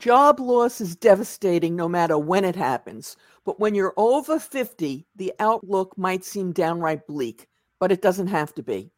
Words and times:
Job 0.00 0.40
loss 0.40 0.80
is 0.80 0.96
devastating 0.96 1.76
no 1.76 1.86
matter 1.86 2.16
when 2.16 2.42
it 2.42 2.56
happens. 2.56 3.18
But 3.44 3.60
when 3.60 3.74
you're 3.74 3.92
over 3.98 4.38
50, 4.38 5.06
the 5.14 5.32
outlook 5.38 5.96
might 5.98 6.24
seem 6.24 6.52
downright 6.52 7.06
bleak, 7.06 7.46
but 7.78 7.92
it 7.92 8.00
doesn't 8.00 8.28
have 8.28 8.54
to 8.54 8.62
be. 8.62 8.90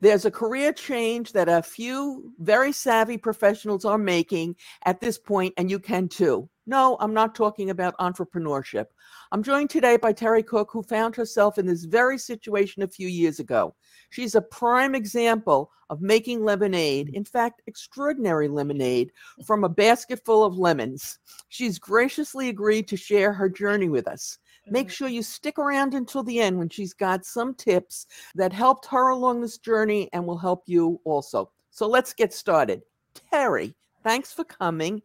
There's 0.00 0.24
a 0.24 0.30
career 0.30 0.72
change 0.72 1.32
that 1.32 1.50
a 1.50 1.62
few 1.62 2.32
very 2.38 2.72
savvy 2.72 3.18
professionals 3.18 3.84
are 3.84 3.98
making 3.98 4.56
at 4.86 5.02
this 5.02 5.18
point, 5.18 5.52
and 5.58 5.70
you 5.70 5.78
can 5.78 6.08
too. 6.08 6.48
No, 6.66 6.96
I'm 7.00 7.12
not 7.12 7.34
talking 7.34 7.70
about 7.70 7.98
entrepreneurship. 7.98 8.86
I'm 9.32 9.42
joined 9.42 9.70
today 9.70 9.96
by 9.96 10.12
Terry 10.12 10.44
Cook, 10.44 10.70
who 10.70 10.82
found 10.84 11.16
herself 11.16 11.58
in 11.58 11.66
this 11.66 11.84
very 11.84 12.16
situation 12.18 12.84
a 12.84 12.88
few 12.88 13.08
years 13.08 13.40
ago. 13.40 13.74
She's 14.10 14.36
a 14.36 14.42
prime 14.42 14.94
example 14.94 15.72
of 15.90 16.00
making 16.00 16.44
lemonade, 16.44 17.08
in 17.10 17.24
fact, 17.24 17.62
extraordinary 17.66 18.46
lemonade, 18.46 19.10
from 19.44 19.64
a 19.64 19.68
basket 19.68 20.24
full 20.24 20.44
of 20.44 20.56
lemons. 20.56 21.18
She's 21.48 21.80
graciously 21.80 22.48
agreed 22.48 22.86
to 22.88 22.96
share 22.96 23.32
her 23.32 23.48
journey 23.48 23.88
with 23.88 24.06
us. 24.06 24.38
Make 24.68 24.86
mm-hmm. 24.86 24.92
sure 24.92 25.08
you 25.08 25.22
stick 25.24 25.58
around 25.58 25.94
until 25.94 26.22
the 26.22 26.40
end 26.40 26.56
when 26.56 26.68
she's 26.68 26.94
got 26.94 27.24
some 27.24 27.54
tips 27.54 28.06
that 28.36 28.52
helped 28.52 28.86
her 28.86 29.08
along 29.08 29.40
this 29.40 29.58
journey 29.58 30.08
and 30.12 30.24
will 30.24 30.38
help 30.38 30.62
you 30.66 31.00
also. 31.04 31.50
So 31.70 31.88
let's 31.88 32.12
get 32.12 32.32
started. 32.32 32.82
Terry, 33.30 33.74
Thanks 34.02 34.32
for 34.32 34.44
coming. 34.44 35.02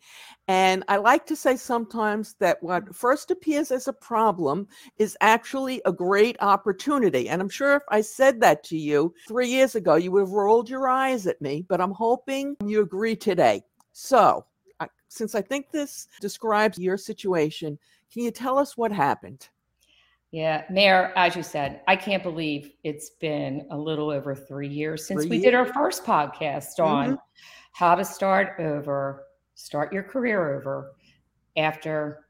And 0.48 0.84
I 0.88 0.98
like 0.98 1.26
to 1.28 1.36
say 1.36 1.56
sometimes 1.56 2.36
that 2.40 2.62
what 2.64 2.96
first 2.96 3.32
appears 3.32 3.72
as 3.72 3.88
a 3.88 3.94
problem 3.94 4.68
is 4.98 5.18
actually 5.22 5.82
a 5.86 5.92
great 5.92 6.38
opportunity. 6.42 7.30
And 7.30 7.42
I'm 7.42 7.50
sure 7.50 7.76
if 7.76 7.84
I 7.90 8.02
said 8.02 8.40
that 8.42 8.64
to 8.66 8.78
you 8.78 9.14
three 9.28 9.50
years 9.50 9.76
ago, 9.76 9.96
you 9.96 10.12
would 10.12 10.22
have 10.22 10.32
rolled 10.32 10.70
your 10.70 10.88
eyes 10.88 11.28
at 11.28 11.42
me, 11.42 11.66
but 11.68 11.82
I'm 11.82 11.92
hoping 11.92 12.56
you 12.66 12.82
agree 12.82 13.16
today. 13.16 13.64
So, 13.94 14.46
I, 14.80 14.88
since 15.10 15.36
I 15.36 15.42
think 15.42 15.72
this 15.72 16.08
describes 16.22 16.78
your 16.78 16.98
situation, 16.98 17.78
can 18.12 18.24
you 18.24 18.32
tell 18.32 18.58
us 18.58 18.78
what 18.78 18.92
happened? 18.92 19.50
Yeah, 20.32 20.64
Mary, 20.70 21.12
as 21.16 21.36
you 21.36 21.44
said, 21.44 21.82
I 21.88 21.96
can't 21.96 22.22
believe 22.22 22.72
it's 22.84 23.12
been 23.12 23.66
a 23.72 23.78
little 23.78 24.10
over 24.10 24.36
three 24.36 24.68
years 24.68 25.08
since 25.08 25.22
three 25.22 25.30
we 25.30 25.38
years. 25.38 25.46
did 25.46 25.54
our 25.54 25.66
first 25.66 26.04
podcast 26.04 26.80
on. 26.80 27.12
Mm-hmm 27.12 27.16
how 27.78 27.94
to 27.94 28.04
start 28.04 28.60
over, 28.60 29.28
start 29.54 29.94
your 29.94 30.02
career 30.02 30.56
over 30.56 30.94
after 31.58 32.26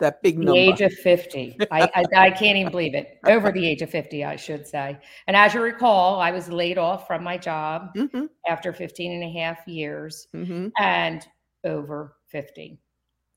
that 0.00 0.22
big 0.22 0.38
the 0.38 0.46
number. 0.46 0.58
age 0.58 0.80
of 0.80 0.90
50. 0.94 1.58
I, 1.70 1.82
I, 1.94 2.04
I, 2.16 2.30
can't 2.30 2.56
even 2.56 2.72
believe 2.72 2.94
it. 2.94 3.18
Over 3.26 3.52
the 3.52 3.64
age 3.64 3.82
of 3.82 3.90
50, 3.90 4.24
I 4.24 4.34
should 4.34 4.66
say. 4.66 4.98
And 5.28 5.36
as 5.36 5.54
you 5.54 5.60
recall, 5.60 6.18
I 6.18 6.32
was 6.32 6.48
laid 6.48 6.76
off 6.76 7.06
from 7.06 7.22
my 7.22 7.36
job 7.36 7.94
mm-hmm. 7.94 8.24
after 8.48 8.72
15 8.72 9.12
and 9.12 9.22
a 9.22 9.38
half 9.38 9.58
years 9.68 10.26
mm-hmm. 10.34 10.68
and 10.78 11.24
over 11.64 12.16
50. 12.28 12.80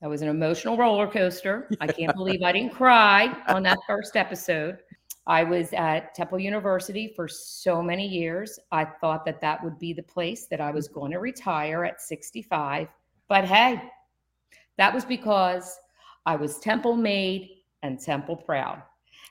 That 0.00 0.10
was 0.10 0.22
an 0.22 0.28
emotional 0.28 0.76
roller 0.76 1.06
coaster. 1.06 1.68
I 1.80 1.86
can't 1.86 2.16
believe 2.16 2.42
I 2.42 2.52
didn't 2.52 2.72
cry 2.72 3.36
on 3.48 3.62
that 3.64 3.78
first 3.86 4.16
episode. 4.16 4.78
I 5.26 5.42
was 5.42 5.72
at 5.72 6.14
Temple 6.14 6.38
University 6.38 7.12
for 7.14 7.26
so 7.26 7.82
many 7.82 8.06
years. 8.06 8.60
I 8.70 8.84
thought 8.84 9.24
that 9.24 9.40
that 9.40 9.62
would 9.62 9.78
be 9.78 9.92
the 9.92 10.02
place 10.02 10.46
that 10.46 10.60
I 10.60 10.70
was 10.70 10.86
going 10.86 11.10
to 11.12 11.18
retire 11.18 11.84
at 11.84 12.00
65. 12.00 12.88
But 13.28 13.44
hey, 13.44 13.82
that 14.78 14.94
was 14.94 15.04
because 15.04 15.78
I 16.26 16.36
was 16.36 16.60
Temple 16.60 16.96
made 16.96 17.50
and 17.82 18.00
Temple 18.00 18.36
proud. 18.36 18.82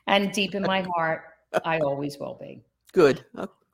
And 0.06 0.32
deep 0.32 0.54
in 0.54 0.62
my 0.62 0.82
heart, 0.94 1.22
I 1.64 1.78
always 1.78 2.18
will 2.18 2.36
be. 2.40 2.62
Good. 2.92 3.24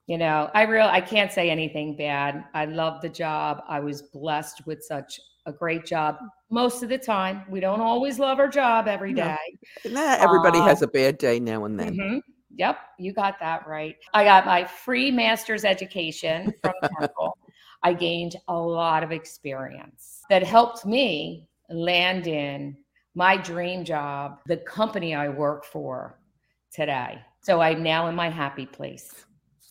You 0.07 0.19
know, 0.19 0.51
I 0.55 0.63
real 0.63 0.87
I 0.87 1.01
can't 1.01 1.33
say 1.33 1.51
anything 1.51 1.97
bad. 1.97 2.45
I 2.55 2.67
love 2.67 3.01
the 3.01 3.09
job. 3.09 3.63
I 3.69 3.81
was 3.81 4.03
blessed 4.03 4.67
with 4.67 4.83
such 4.83 5.21
a 5.47 5.53
great 5.53 5.85
job 5.85 6.19
most 6.51 6.83
of 6.83 6.89
the 6.89 6.99
time. 6.99 7.43
We 7.49 7.61
don't 7.61 7.81
always 7.81 8.19
love 8.19 8.39
our 8.39 8.49
job 8.49 8.89
every 8.89 9.13
day. 9.13 9.39
No. 9.85 10.17
everybody 10.19 10.59
uh, 10.59 10.65
has 10.65 10.83
a 10.83 10.87
bad 10.87 11.19
day 11.19 11.41
now 11.41 11.65
and 11.65 11.79
then. 11.79 11.97
Mm-hmm. 11.97 12.19
Yep, 12.55 12.79
you 12.99 13.13
got 13.13 13.41
that 13.41 13.67
right. 13.67 13.97
I 14.13 14.25
got 14.25 14.45
my 14.45 14.65
free 14.65 15.11
master's 15.11 15.65
education 15.65 16.53
from 16.61 16.75
Temple. 17.01 17.37
I 17.83 17.95
gained 17.95 18.37
a 18.49 18.57
lot 18.57 19.03
of 19.03 19.11
experience 19.11 20.23
that 20.29 20.43
helped 20.43 20.85
me 20.87 21.49
land 21.71 22.27
in 22.27 22.77
my 23.15 23.37
dream 23.37 23.85
job, 23.85 24.39
the 24.47 24.59
company 24.59 25.15
I 25.15 25.29
work 25.29 25.65
for 25.65 26.19
today. 26.73 27.19
So 27.41 27.61
I'm 27.61 27.83
now 27.83 28.07
in 28.07 28.15
my 28.15 28.31
happy 28.31 28.67
place. 28.67 29.27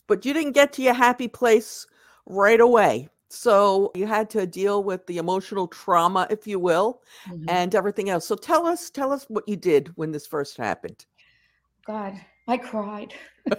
But 0.06 0.24
you 0.24 0.34
didn't 0.34 0.52
get 0.52 0.72
to 0.74 0.82
your 0.82 0.94
happy 0.94 1.28
place 1.28 1.86
right 2.26 2.60
away. 2.60 3.08
So 3.32 3.90
you 3.94 4.06
had 4.06 4.28
to 4.30 4.46
deal 4.46 4.84
with 4.84 5.06
the 5.06 5.16
emotional 5.16 5.66
trauma, 5.66 6.26
if 6.28 6.46
you 6.46 6.58
will, 6.58 7.00
mm-hmm. 7.26 7.48
and 7.48 7.74
everything 7.74 8.10
else. 8.10 8.26
So 8.26 8.36
tell 8.36 8.66
us, 8.66 8.90
tell 8.90 9.10
us 9.10 9.24
what 9.28 9.48
you 9.48 9.56
did 9.56 9.88
when 9.96 10.12
this 10.12 10.26
first 10.26 10.58
happened. 10.58 11.06
God, 11.86 12.14
I 12.46 12.58
cried. 12.58 13.14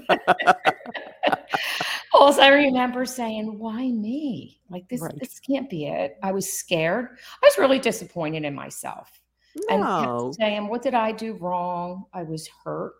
Also, 2.16 2.41
I 2.41 2.50
remember 2.50 3.06
saying, 3.06 3.57
"Why 3.57 3.89
me? 3.89 4.62
Like 4.69 4.88
this? 4.88 5.01
Right. 5.01 5.17
This 5.19 5.39
can't 5.39 5.67
be 5.67 5.88
it." 5.88 6.17
I 6.22 6.31
was 6.31 6.53
scared. 6.53 7.17
I 7.41 7.45
was 7.45 7.57
really 7.57 7.79
disappointed 7.79 8.45
in 8.45 8.53
myself, 8.53 9.19
no. 9.67 10.28
and 10.28 10.35
saying, 10.35 10.67
"What 10.67 10.83
did 10.83 10.94
I 10.94 11.12
do 11.12 11.33
wrong?" 11.33 12.06
I 12.13 12.22
was 12.22 12.47
hurt, 12.63 12.94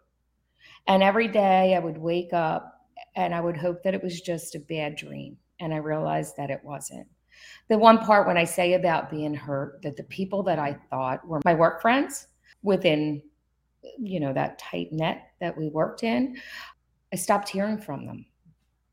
and 0.88 1.04
every 1.04 1.28
day 1.28 1.76
I 1.76 1.80
would 1.80 1.98
wake 1.98 2.34
up 2.34 2.90
and 3.16 3.36
I 3.36 3.40
would 3.40 3.56
hope 3.56 3.84
that 3.84 3.94
it 3.94 4.04
was 4.04 4.20
just 4.20 4.56
a 4.56 4.60
bad 4.60 4.96
dream 4.96 5.38
and 5.64 5.74
I 5.74 5.78
realized 5.78 6.36
that 6.38 6.52
it 6.52 6.60
wasn't. 6.64 7.08
The 7.70 7.78
one 7.78 7.98
part 8.00 8.28
when 8.28 8.38
I 8.38 8.44
say 8.44 8.74
about 8.74 9.10
being 9.10 9.34
hurt, 9.34 9.82
that 9.82 9.96
the 9.96 10.04
people 10.04 10.44
that 10.44 10.60
I 10.60 10.78
thought 10.90 11.26
were 11.26 11.42
my 11.46 11.54
work 11.54 11.82
friends 11.82 12.28
within, 12.62 13.24
you 13.98 14.20
know, 14.20 14.34
that 14.34 14.60
tight 14.60 14.92
net 14.92 15.32
that 15.40 15.58
we 15.58 15.70
worked 15.70 16.04
in, 16.04 16.38
I 17.12 17.16
stopped 17.16 17.50
hearing 17.50 17.78
from 17.78 18.06
them. 18.06 18.26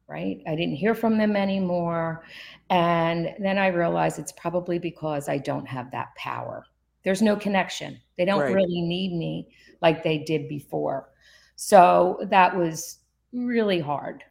Right. 0.07 0.43
I 0.47 0.57
didn't 0.57 0.77
hear 0.77 0.95
from 0.95 1.19
them 1.19 1.37
anymore. 1.37 2.25
And 2.69 3.35
then 3.39 3.59
I 3.59 3.69
realized 3.69 4.19
it's 4.19 4.33
probably 4.33 4.79
because 4.79 5.29
I 5.29 5.39
don't 5.39 5.67
have 5.67 5.91
that 5.93 6.15
power. 6.17 6.65
There's 7.05 7.23
no 7.23 7.37
connection. 7.37 8.01
They 8.17 8.25
don't 8.25 8.41
right. 8.41 8.55
really 8.55 8.81
need 8.81 9.13
me 9.13 9.49
like 9.83 10.03
they 10.03 10.19
did 10.19 10.49
before. 10.49 11.11
So 11.55 12.27
that 12.31 12.57
was 12.57 12.99
really 13.33 13.79
hard 13.79 14.25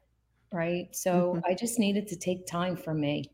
right? 0.52 0.88
So 0.96 1.34
mm-hmm. 1.34 1.40
I 1.46 1.54
just 1.54 1.80
needed 1.80 2.08
to 2.08 2.16
take 2.16 2.46
time 2.46 2.76
for 2.76 2.94
me. 2.94 3.32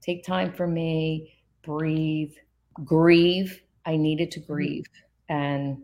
Take 0.00 0.24
time 0.24 0.52
for 0.52 0.66
me, 0.66 1.34
breathe, 1.62 2.34
grieve. 2.84 3.60
I 3.84 3.96
needed 3.96 4.30
to 4.32 4.40
mm-hmm. 4.40 4.52
grieve. 4.52 4.86
And 5.28 5.82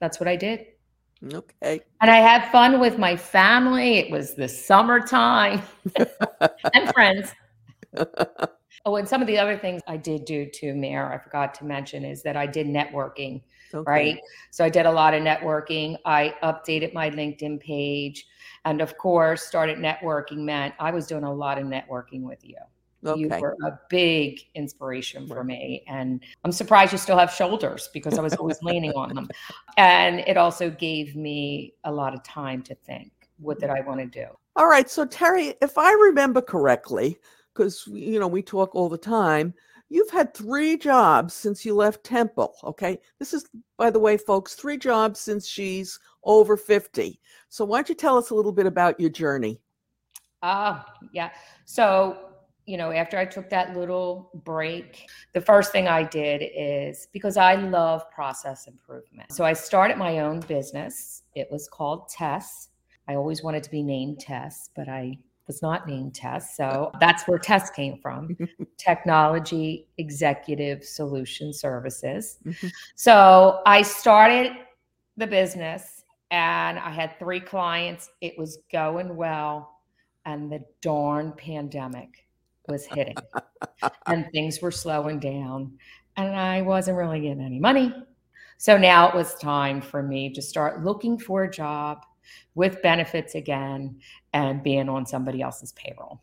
that's 0.00 0.18
what 0.18 0.28
I 0.28 0.36
did. 0.36 0.66
Okay. 1.32 1.80
And 2.00 2.10
I 2.10 2.16
had 2.16 2.50
fun 2.50 2.80
with 2.80 2.98
my 2.98 3.16
family. 3.16 3.98
It 3.98 4.10
was 4.10 4.34
the 4.34 4.48
summertime 4.48 5.62
and 6.74 6.92
friends. 6.92 7.32
oh, 8.86 8.96
and 8.96 9.08
some 9.08 9.20
of 9.20 9.26
the 9.26 9.38
other 9.38 9.58
things 9.58 9.82
I 9.86 9.96
did 9.96 10.24
do 10.24 10.46
too, 10.46 10.74
Mary, 10.74 11.14
I 11.14 11.18
forgot 11.18 11.54
to 11.54 11.64
mention 11.64 12.04
is 12.04 12.22
that 12.22 12.36
I 12.36 12.46
did 12.46 12.66
networking, 12.66 13.42
okay. 13.74 13.90
right? 13.90 14.18
So 14.50 14.64
I 14.64 14.68
did 14.68 14.86
a 14.86 14.90
lot 14.90 15.14
of 15.14 15.22
networking. 15.22 15.96
I 16.04 16.34
updated 16.42 16.92
my 16.92 17.10
LinkedIn 17.10 17.60
page. 17.60 18.26
And 18.64 18.80
of 18.80 18.96
course, 18.98 19.42
started 19.42 19.78
networking 19.78 20.38
meant 20.38 20.74
I 20.78 20.90
was 20.90 21.06
doing 21.06 21.24
a 21.24 21.32
lot 21.32 21.58
of 21.58 21.64
networking 21.64 22.22
with 22.22 22.44
you. 22.44 22.56
Okay. 23.04 23.18
You 23.18 23.28
were 23.28 23.56
a 23.64 23.78
big 23.88 24.40
inspiration 24.54 25.26
for 25.26 25.42
me. 25.42 25.84
And 25.88 26.22
I'm 26.44 26.52
surprised 26.52 26.92
you 26.92 26.98
still 26.98 27.16
have 27.16 27.32
shoulders 27.32 27.88
because 27.94 28.18
I 28.18 28.20
was 28.20 28.34
always 28.34 28.62
leaning 28.62 28.92
on 28.92 29.14
them. 29.14 29.28
And 29.78 30.20
it 30.20 30.36
also 30.36 30.68
gave 30.68 31.16
me 31.16 31.72
a 31.84 31.92
lot 31.92 32.12
of 32.12 32.22
time 32.22 32.62
to 32.64 32.74
think 32.74 33.10
what 33.40 33.58
did 33.58 33.70
I 33.70 33.80
want 33.80 34.00
to 34.00 34.06
do? 34.06 34.26
All 34.56 34.68
right. 34.68 34.88
So, 34.88 35.04
Terry, 35.06 35.54
if 35.62 35.78
I 35.78 35.90
remember 35.92 36.42
correctly, 36.42 37.18
because, 37.54 37.86
you 37.92 38.18
know, 38.18 38.28
we 38.28 38.42
talk 38.42 38.74
all 38.74 38.88
the 38.88 38.98
time, 38.98 39.54
you've 39.90 40.10
had 40.10 40.32
three 40.32 40.76
jobs 40.76 41.34
since 41.34 41.64
you 41.64 41.74
left 41.74 42.04
Temple. 42.04 42.54
Okay. 42.64 42.98
This 43.18 43.34
is, 43.34 43.46
by 43.76 43.90
the 43.90 43.98
way, 43.98 44.16
folks, 44.16 44.54
three 44.54 44.78
jobs 44.78 45.20
since 45.20 45.46
she's 45.46 45.98
over 46.24 46.56
50. 46.56 47.20
So, 47.48 47.64
why 47.64 47.78
don't 47.78 47.88
you 47.88 47.94
tell 47.94 48.16
us 48.16 48.30
a 48.30 48.34
little 48.34 48.52
bit 48.52 48.66
about 48.66 48.98
your 48.98 49.10
journey? 49.10 49.60
Ah, 50.42 50.86
uh, 50.86 51.06
yeah. 51.12 51.30
So, 51.66 52.30
you 52.66 52.76
know, 52.76 52.92
after 52.92 53.18
I 53.18 53.24
took 53.24 53.50
that 53.50 53.76
little 53.76 54.30
break, 54.44 55.10
the 55.32 55.40
first 55.40 55.72
thing 55.72 55.88
I 55.88 56.04
did 56.04 56.42
is 56.56 57.08
because 57.12 57.36
I 57.36 57.56
love 57.56 58.08
process 58.10 58.66
improvement. 58.66 59.32
So, 59.32 59.44
I 59.44 59.52
started 59.52 59.98
my 59.98 60.20
own 60.20 60.40
business. 60.40 61.22
It 61.34 61.48
was 61.50 61.68
called 61.68 62.08
Tess. 62.08 62.68
I 63.08 63.16
always 63.16 63.42
wanted 63.42 63.64
to 63.64 63.70
be 63.70 63.82
named 63.82 64.20
Tess, 64.20 64.70
but 64.76 64.88
I 64.88 65.18
was 65.50 65.62
not 65.62 65.88
named 65.88 66.14
Tess. 66.14 66.56
So 66.56 66.92
that's 67.00 67.24
where 67.26 67.36
Tess 67.36 67.70
came 67.70 67.98
from 67.98 68.36
Technology 68.76 69.88
Executive 69.98 70.84
Solution 70.84 71.52
Services. 71.52 72.38
Mm-hmm. 72.46 72.68
So 72.94 73.60
I 73.66 73.82
started 73.82 74.52
the 75.16 75.26
business 75.26 76.04
and 76.30 76.78
I 76.78 76.90
had 76.90 77.18
three 77.18 77.40
clients. 77.40 78.10
It 78.20 78.38
was 78.38 78.58
going 78.70 79.16
well, 79.16 79.80
and 80.24 80.52
the 80.52 80.64
darn 80.82 81.32
pandemic 81.32 82.28
was 82.68 82.86
hitting 82.86 83.16
and 84.06 84.30
things 84.30 84.60
were 84.60 84.70
slowing 84.70 85.18
down 85.18 85.72
and 86.16 86.36
I 86.36 86.62
wasn't 86.62 86.96
really 86.96 87.22
getting 87.22 87.44
any 87.44 87.58
money. 87.58 87.92
So 88.56 88.78
now 88.78 89.08
it 89.08 89.16
was 89.16 89.34
time 89.34 89.80
for 89.80 90.00
me 90.00 90.32
to 90.32 90.40
start 90.40 90.84
looking 90.84 91.18
for 91.18 91.42
a 91.42 91.50
job 91.50 92.04
with 92.54 92.82
benefits 92.82 93.34
again 93.34 94.00
and 94.32 94.62
being 94.62 94.88
on 94.88 95.06
somebody 95.06 95.42
else's 95.42 95.72
payroll. 95.72 96.20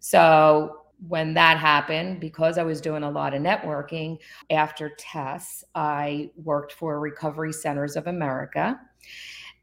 So 0.00 0.82
when 1.08 1.34
that 1.34 1.58
happened, 1.58 2.20
because 2.20 2.58
I 2.58 2.62
was 2.62 2.80
doing 2.80 3.02
a 3.02 3.10
lot 3.10 3.34
of 3.34 3.42
networking 3.42 4.18
after 4.50 4.90
TESS, 4.98 5.64
I 5.74 6.30
worked 6.36 6.72
for 6.72 7.00
Recovery 7.00 7.52
Centers 7.52 7.96
of 7.96 8.06
America. 8.06 8.80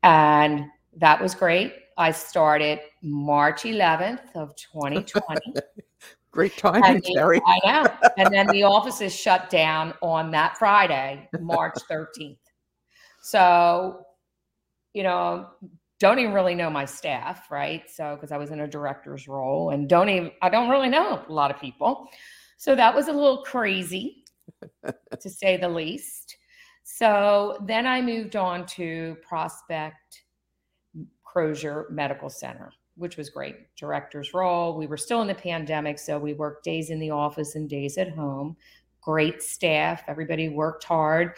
And 0.03 0.65
that 0.97 1.21
was 1.21 1.33
great. 1.33 1.73
I 1.97 2.11
started 2.11 2.79
March 3.01 3.63
11th 3.63 4.35
of 4.35 4.55
2020. 4.55 5.53
Great 6.31 6.57
timing, 6.57 6.99
Terry. 7.01 7.39
I 7.45 7.59
know. 7.63 8.09
And 8.17 8.33
then 8.33 8.47
the 8.47 8.63
offices 8.63 9.15
shut 9.15 9.51
down 9.51 9.93
on 10.01 10.31
that 10.31 10.57
Friday, 10.57 11.29
March 11.39 11.75
13th. 11.89 12.37
So, 13.21 14.03
you 14.93 15.03
know, 15.03 15.47
don't 15.99 16.19
even 16.19 16.33
really 16.33 16.55
know 16.55 16.69
my 16.69 16.85
staff, 16.85 17.49
right? 17.49 17.89
So, 17.89 18.15
because 18.15 18.31
I 18.31 18.37
was 18.37 18.51
in 18.51 18.61
a 18.61 18.67
director's 18.67 19.27
role 19.27 19.69
and 19.69 19.87
don't 19.87 20.09
even, 20.09 20.31
I 20.41 20.49
don't 20.49 20.69
really 20.69 20.89
know 20.89 21.23
a 21.27 21.31
lot 21.31 21.51
of 21.51 21.59
people. 21.59 22.09
So 22.57 22.75
that 22.75 22.93
was 22.93 23.07
a 23.07 23.11
little 23.13 23.43
crazy 23.43 24.23
to 25.19 25.29
say 25.29 25.57
the 25.57 25.69
least. 25.69 26.37
So 26.83 27.57
then 27.65 27.87
I 27.87 28.01
moved 28.01 28.35
on 28.35 28.65
to 28.67 29.17
Prospect 29.27 30.23
Crozer 31.23 31.87
Medical 31.89 32.29
Center, 32.29 32.71
which 32.95 33.17
was 33.17 33.29
great. 33.29 33.55
Director's 33.75 34.33
role. 34.33 34.77
We 34.77 34.87
were 34.87 34.97
still 34.97 35.21
in 35.21 35.27
the 35.27 35.35
pandemic, 35.35 35.97
so 35.97 36.19
we 36.19 36.33
worked 36.33 36.63
days 36.63 36.89
in 36.89 36.99
the 36.99 37.09
office 37.09 37.55
and 37.55 37.69
days 37.69 37.97
at 37.97 38.13
home. 38.13 38.55
Great 39.03 39.41
staff. 39.43 40.03
Everybody 40.07 40.49
worked 40.49 40.83
hard 40.83 41.33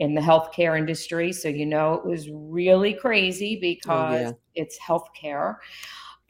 in 0.00 0.14
the 0.14 0.20
healthcare 0.20 0.78
industry. 0.78 1.32
So, 1.32 1.48
you 1.48 1.64
know, 1.64 1.94
it 1.94 2.04
was 2.04 2.28
really 2.30 2.92
crazy 2.92 3.56
oh, 3.56 3.60
because 3.60 4.20
oh, 4.20 4.24
yeah. 4.24 4.32
it's 4.54 4.78
healthcare. 4.78 5.56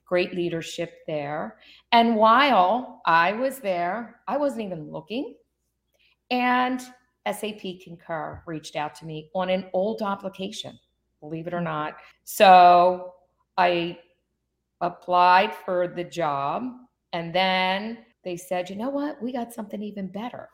Great 0.04 0.34
leadership 0.34 1.04
there. 1.06 1.56
And 1.90 2.14
while 2.14 3.00
I 3.06 3.32
was 3.32 3.58
there, 3.58 4.20
I 4.28 4.36
wasn't 4.36 4.62
even 4.62 4.90
looking. 4.92 5.34
And 6.30 6.80
SAP 7.30 7.80
Concur 7.82 8.42
reached 8.46 8.76
out 8.76 8.94
to 8.96 9.06
me 9.06 9.30
on 9.34 9.50
an 9.50 9.66
old 9.72 10.02
application, 10.02 10.78
believe 11.20 11.48
it 11.48 11.54
or 11.54 11.60
not. 11.60 11.96
So 12.24 13.14
I 13.58 13.98
applied 14.80 15.54
for 15.54 15.88
the 15.88 16.04
job. 16.04 16.70
And 17.12 17.34
then 17.34 17.98
they 18.24 18.36
said, 18.36 18.70
you 18.70 18.76
know 18.76 18.90
what? 18.90 19.20
We 19.22 19.32
got 19.32 19.52
something 19.52 19.82
even 19.82 20.06
better. 20.08 20.48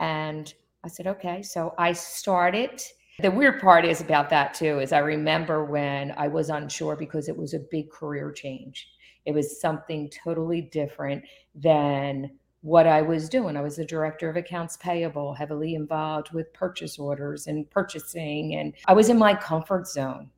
And 0.00 0.52
I 0.84 0.88
said, 0.88 1.06
okay. 1.06 1.42
So 1.42 1.74
I 1.78 1.92
started. 1.92 2.82
The 3.20 3.30
weird 3.30 3.60
part 3.60 3.84
is 3.84 4.00
about 4.00 4.30
that 4.30 4.54
too, 4.54 4.78
is 4.78 4.92
I 4.92 4.98
remember 4.98 5.64
when 5.64 6.12
I 6.16 6.28
was 6.28 6.50
unsure 6.50 6.94
because 6.94 7.28
it 7.28 7.36
was 7.36 7.52
a 7.52 7.60
big 7.70 7.90
career 7.90 8.30
change. 8.30 8.88
It 9.24 9.32
was 9.32 9.60
something 9.60 10.10
totally 10.24 10.62
different 10.62 11.24
than 11.54 12.30
what 12.60 12.86
I 12.86 13.02
was 13.02 13.28
doing. 13.28 13.56
I 13.56 13.60
was 13.60 13.76
the 13.76 13.84
director 13.84 14.28
of 14.28 14.36
accounts 14.36 14.76
payable, 14.76 15.34
heavily 15.34 15.74
involved 15.74 16.32
with 16.32 16.52
purchase 16.52 16.98
orders 16.98 17.46
and 17.46 17.68
purchasing. 17.70 18.54
And 18.54 18.74
I 18.86 18.92
was 18.92 19.08
in 19.08 19.18
my 19.18 19.34
comfort 19.34 19.86
zone, 19.86 20.30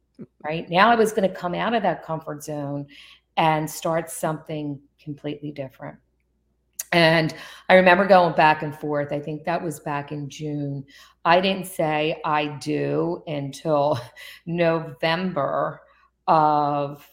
right? 0.44 0.68
Now 0.68 0.90
I 0.90 0.96
was 0.96 1.12
going 1.12 1.28
to 1.28 1.34
come 1.34 1.54
out 1.54 1.74
of 1.74 1.82
that 1.82 2.04
comfort 2.04 2.42
zone 2.42 2.86
and 3.36 3.70
start 3.70 4.10
something 4.10 4.80
completely 5.02 5.50
different. 5.50 5.96
And 6.92 7.34
I 7.68 7.74
remember 7.74 8.04
going 8.06 8.34
back 8.34 8.62
and 8.62 8.76
forth. 8.76 9.12
I 9.12 9.20
think 9.20 9.44
that 9.44 9.62
was 9.62 9.78
back 9.80 10.10
in 10.10 10.28
June. 10.28 10.84
I 11.24 11.40
didn't 11.40 11.66
say 11.66 12.20
I 12.24 12.46
do 12.46 13.22
until 13.26 14.00
November 14.46 15.82
of, 16.26 17.06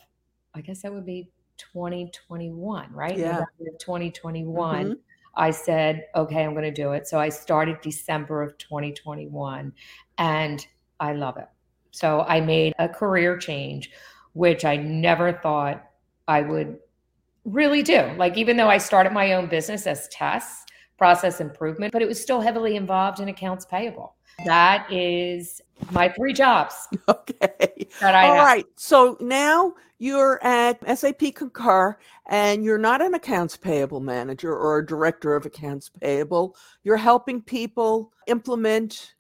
I 0.55 0.61
guess 0.61 0.81
that 0.81 0.93
would 0.93 1.05
be 1.05 1.29
2021, 1.57 2.91
right? 2.91 3.17
Yeah. 3.17 3.25
November 3.25 3.77
2021. 3.79 4.85
Mm-hmm. 4.85 4.93
I 5.35 5.51
said, 5.51 6.05
okay, 6.15 6.43
I'm 6.43 6.53
going 6.53 6.63
to 6.63 6.71
do 6.71 6.93
it. 6.93 7.07
So 7.07 7.19
I 7.19 7.29
started 7.29 7.79
December 7.81 8.41
of 8.41 8.57
2021 8.57 9.71
and 10.17 10.67
I 10.99 11.13
love 11.13 11.37
it. 11.37 11.47
So 11.91 12.21
I 12.21 12.41
made 12.41 12.73
a 12.79 12.89
career 12.89 13.37
change, 13.37 13.91
which 14.33 14.65
I 14.65 14.77
never 14.77 15.33
thought 15.33 15.83
I 16.27 16.41
would 16.41 16.79
really 17.47 17.81
do. 17.81 18.11
Like, 18.17 18.37
even 18.37 18.57
though 18.57 18.69
I 18.69 18.77
started 18.77 19.13
my 19.13 19.33
own 19.33 19.47
business 19.47 19.87
as 19.87 20.07
TESS, 20.09 20.65
process 20.97 21.39
improvement, 21.39 21.93
but 21.93 22.01
it 22.01 22.07
was 22.07 22.21
still 22.21 22.41
heavily 22.41 22.75
involved 22.75 23.19
in 23.19 23.29
accounts 23.29 23.65
payable. 23.65 24.15
That 24.45 24.91
is 24.91 25.61
my 25.91 26.09
three 26.09 26.33
jobs. 26.33 26.75
Okay. 27.09 27.87
That 28.01 28.15
I 28.15 28.27
All 28.27 28.35
have. 28.35 28.45
right. 28.45 28.65
So 28.75 29.17
now 29.21 29.73
you're 29.99 30.43
at 30.43 30.79
SAP 30.97 31.35
Concur 31.35 31.97
and 32.29 32.63
you're 32.63 32.77
not 32.77 33.01
an 33.01 33.13
accounts 33.13 33.55
payable 33.55 33.99
manager 33.99 34.53
or 34.53 34.79
a 34.79 34.85
director 34.85 35.35
of 35.35 35.45
accounts 35.45 35.89
payable. 35.89 36.55
You're 36.83 36.97
helping 36.97 37.41
people 37.41 38.11
implement 38.27 39.15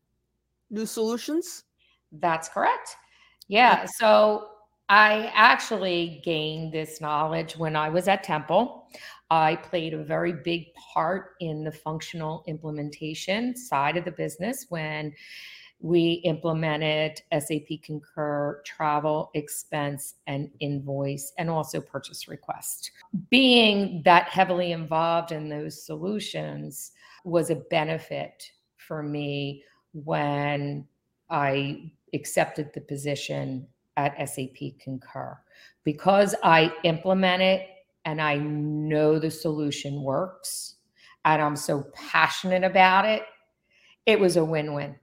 new 0.69 0.85
solutions? 0.85 1.63
That's 2.11 2.49
correct. 2.49 2.95
Yeah. 3.47 3.85
So 3.85 4.47
I 4.89 5.31
actually 5.35 6.21
gained 6.23 6.71
this 6.71 7.01
knowledge 7.01 7.57
when 7.57 7.75
I 7.75 7.89
was 7.89 8.07
at 8.07 8.23
Temple. 8.23 8.87
I 9.29 9.57
played 9.57 9.93
a 9.93 10.03
very 10.03 10.31
big 10.31 10.73
part 10.75 11.31
in 11.41 11.65
the 11.65 11.71
functional 11.71 12.43
implementation 12.47 13.55
side 13.55 13.97
of 13.97 14.05
the 14.05 14.11
business 14.11 14.67
when 14.69 15.13
we 15.79 16.21
implemented 16.23 17.21
SAP 17.37 17.81
Concur 17.83 18.61
travel, 18.65 19.29
expense, 19.33 20.15
and 20.25 20.49
invoice, 20.59 21.33
and 21.37 21.49
also 21.49 21.81
purchase 21.81 22.29
request. 22.29 22.91
Being 23.29 24.01
that 24.05 24.29
heavily 24.29 24.71
involved 24.71 25.33
in 25.33 25.49
those 25.49 25.85
solutions 25.85 26.93
was 27.25 27.49
a 27.49 27.55
benefit 27.55 28.49
for 28.77 29.03
me 29.03 29.63
when 29.93 30.87
I 31.29 31.91
accepted 32.13 32.71
the 32.73 32.81
position 32.81 33.67
at 33.97 34.29
SAP 34.29 34.79
Concur. 34.79 35.37
Because 35.83 36.35
I 36.43 36.71
implement 36.83 37.41
it 37.41 37.67
and 38.05 38.21
I 38.21 38.37
know 38.37 39.19
the 39.19 39.31
solution 39.31 40.01
works 40.01 40.75
and 41.25 41.41
I'm 41.41 41.57
so 41.57 41.87
passionate 41.93 42.63
about 42.63 43.05
it, 43.05 43.23
it 44.05 44.17
was 44.17 44.37
a 44.37 44.45
win 44.45 44.73
win. 44.73 44.95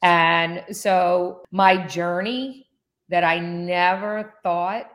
And 0.00 0.64
so 0.74 1.42
my 1.50 1.76
journey 1.86 2.66
that 3.10 3.24
I 3.24 3.38
never 3.38 4.34
thought 4.42 4.86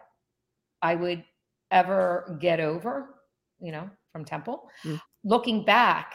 I 0.82 0.96
would 0.96 1.24
ever 1.70 2.38
get 2.42 2.60
over, 2.60 3.16
you 3.60 3.72
know, 3.72 3.90
from 4.12 4.26
Temple, 4.26 4.70
mm. 4.84 5.00
looking 5.24 5.64
back 5.64 6.14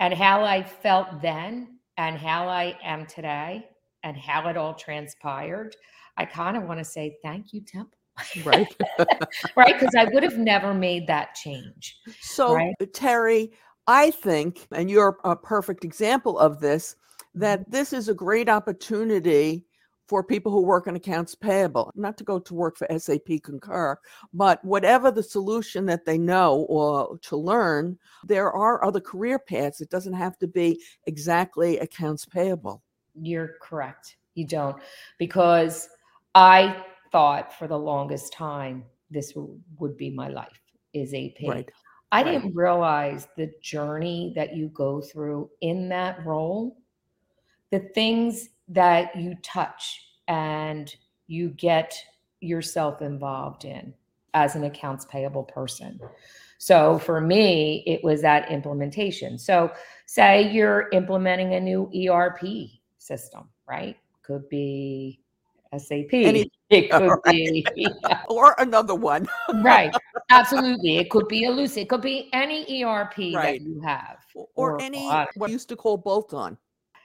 and 0.00 0.12
how 0.12 0.42
I 0.42 0.62
felt 0.62 1.22
then 1.22 1.78
and 1.96 2.18
how 2.18 2.48
I 2.48 2.76
am 2.82 3.06
today 3.06 3.68
and 4.06 4.16
how 4.16 4.48
it 4.48 4.56
all 4.56 4.72
transpired, 4.72 5.74
I 6.16 6.24
kind 6.24 6.56
of 6.56 6.62
want 6.62 6.78
to 6.78 6.84
say 6.84 7.18
thank 7.22 7.52
you, 7.52 7.60
Temple. 7.60 7.98
Right. 8.44 8.74
right. 9.56 9.78
Because 9.78 9.94
I 9.98 10.04
would 10.04 10.22
have 10.22 10.38
never 10.38 10.72
made 10.72 11.08
that 11.08 11.34
change. 11.34 11.98
So, 12.20 12.54
right? 12.54 12.74
Terry, 12.94 13.50
I 13.88 14.12
think, 14.12 14.68
and 14.72 14.88
you're 14.88 15.18
a 15.24 15.34
perfect 15.34 15.84
example 15.84 16.38
of 16.38 16.60
this, 16.60 16.94
that 17.34 17.62
mm-hmm. 17.62 17.70
this 17.72 17.92
is 17.92 18.08
a 18.08 18.14
great 18.14 18.48
opportunity 18.48 19.66
for 20.06 20.22
people 20.22 20.52
who 20.52 20.62
work 20.62 20.86
in 20.86 20.94
accounts 20.94 21.34
payable, 21.34 21.90
not 21.96 22.16
to 22.16 22.22
go 22.22 22.38
to 22.38 22.54
work 22.54 22.76
for 22.76 22.86
SAP 22.96 23.42
Concur, 23.42 23.98
but 24.32 24.64
whatever 24.64 25.10
the 25.10 25.22
solution 25.22 25.84
that 25.86 26.04
they 26.04 26.16
know 26.16 26.64
or 26.68 27.18
to 27.22 27.36
learn, 27.36 27.98
there 28.24 28.52
are 28.52 28.84
other 28.84 29.00
career 29.00 29.40
paths. 29.40 29.80
It 29.80 29.90
doesn't 29.90 30.12
have 30.12 30.38
to 30.38 30.46
be 30.46 30.80
exactly 31.06 31.78
accounts 31.80 32.24
payable. 32.24 32.84
You're 33.20 33.54
correct. 33.60 34.16
You 34.34 34.46
don't, 34.46 34.76
because 35.18 35.88
I 36.34 36.84
thought 37.12 37.56
for 37.58 37.66
the 37.66 37.78
longest 37.78 38.32
time 38.32 38.84
this 39.10 39.32
w- 39.32 39.58
would 39.78 39.96
be 39.96 40.10
my 40.10 40.28
life 40.28 40.60
is 40.92 41.14
AP. 41.14 41.48
Right. 41.48 41.70
I 42.12 42.22
right. 42.22 42.32
didn't 42.32 42.54
realize 42.54 43.28
the 43.36 43.50
journey 43.62 44.32
that 44.36 44.54
you 44.56 44.68
go 44.68 45.00
through 45.00 45.50
in 45.60 45.88
that 45.88 46.24
role, 46.24 46.78
the 47.70 47.80
things 47.94 48.50
that 48.68 49.16
you 49.16 49.34
touch 49.42 50.02
and 50.28 50.94
you 51.26 51.50
get 51.50 51.94
yourself 52.40 53.02
involved 53.02 53.64
in 53.64 53.92
as 54.34 54.54
an 54.54 54.64
accounts 54.64 55.04
payable 55.06 55.44
person. 55.44 55.98
So 56.58 56.98
for 56.98 57.20
me, 57.20 57.82
it 57.86 58.02
was 58.02 58.22
that 58.22 58.50
implementation. 58.50 59.38
So, 59.38 59.72
say 60.06 60.50
you're 60.50 60.88
implementing 60.92 61.54
a 61.54 61.60
new 61.60 61.90
ERP 61.94 62.42
system, 63.06 63.48
right? 63.68 63.96
Could 64.22 64.48
be 64.48 65.20
SAP. 65.76 66.12
Any, 66.12 66.50
it 66.70 66.90
could 66.90 67.18
right. 67.24 67.66
be 67.74 67.86
or 68.28 68.54
another 68.58 68.94
one. 68.94 69.28
right. 69.62 69.94
Absolutely. 70.30 70.98
It 70.98 71.10
could 71.10 71.28
be 71.28 71.44
Elucid. 71.44 71.82
It 71.82 71.88
could 71.88 72.02
be 72.02 72.28
any 72.32 72.84
ERP 72.84 73.16
right. 73.18 73.32
that 73.32 73.60
you 73.60 73.80
have. 73.80 74.18
Or, 74.34 74.72
or 74.72 74.82
any 74.82 75.08
what 75.36 75.50
used 75.50 75.68
to 75.68 75.76
call 75.76 75.96
bolt 75.96 76.34
on. 76.34 76.58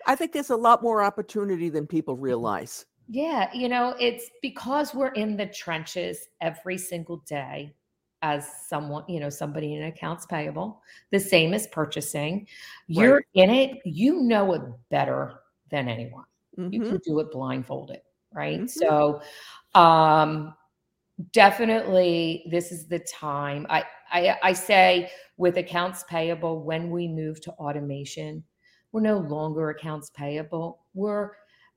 I 0.07 0.15
think 0.15 0.31
there's 0.31 0.49
a 0.49 0.55
lot 0.55 0.81
more 0.81 1.03
opportunity 1.03 1.69
than 1.69 1.85
people 1.85 2.15
mm-hmm. 2.15 2.23
realize. 2.23 2.85
Yeah, 3.07 3.49
you 3.53 3.67
know, 3.67 3.95
it's 3.99 4.31
because 4.41 4.93
we're 4.93 5.09
in 5.09 5.35
the 5.35 5.47
trenches 5.47 6.29
every 6.39 6.77
single 6.77 7.17
day 7.27 7.73
as 8.21 8.47
someone, 8.67 9.03
you 9.09 9.19
know, 9.19 9.29
somebody 9.29 9.75
in 9.75 9.83
accounts 9.83 10.25
payable, 10.25 10.81
the 11.11 11.19
same 11.19 11.53
as 11.53 11.67
purchasing. 11.67 12.47
You're 12.87 13.15
right. 13.15 13.25
in 13.33 13.49
it, 13.49 13.79
you 13.83 14.21
know 14.21 14.53
it 14.53 14.61
better 14.89 15.40
than 15.71 15.87
anyone. 15.87 16.25
Mm-hmm. 16.57 16.73
You 16.73 16.81
can 16.81 16.97
do 17.05 17.19
it 17.19 17.31
blindfolded, 17.31 18.01
right? 18.33 18.61
Mm-hmm. 18.61 18.67
So 18.67 19.21
um 19.73 20.53
definitely 21.31 22.43
this 22.49 22.71
is 22.71 22.87
the 22.87 22.99
time. 22.99 23.65
I, 23.69 23.83
I 24.11 24.37
I 24.43 24.53
say 24.53 25.09
with 25.37 25.57
accounts 25.57 26.03
payable, 26.09 26.63
when 26.63 26.91
we 26.91 27.07
move 27.07 27.41
to 27.41 27.51
automation, 27.53 28.43
we're 28.91 29.01
no 29.01 29.19
longer 29.19 29.69
accounts 29.69 30.09
payable. 30.09 30.85
We're 30.93 31.31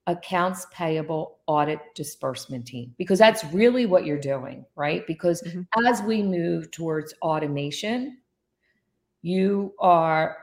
accounts 0.06 0.66
payable 0.70 1.38
audit 1.46 1.78
disbursement 1.94 2.66
team 2.66 2.94
because 2.98 3.18
that's 3.18 3.44
really 3.54 3.86
what 3.86 4.04
you're 4.04 4.18
doing, 4.18 4.64
right? 4.76 5.06
Because 5.06 5.42
mm-hmm. 5.42 5.62
as 5.86 6.02
we 6.02 6.22
move 6.22 6.70
towards 6.70 7.14
automation, 7.22 8.18
you 9.22 9.72
are 9.78 10.36